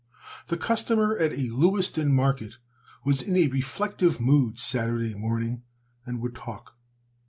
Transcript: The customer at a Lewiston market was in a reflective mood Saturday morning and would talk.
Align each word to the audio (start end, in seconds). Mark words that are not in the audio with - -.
The 0.47 0.57
customer 0.57 1.15
at 1.15 1.33
a 1.33 1.49
Lewiston 1.49 2.11
market 2.11 2.57
was 3.03 3.21
in 3.21 3.35
a 3.37 3.45
reflective 3.49 4.19
mood 4.19 4.57
Saturday 4.57 5.13
morning 5.13 5.61
and 6.07 6.19
would 6.21 6.33
talk. 6.33 6.75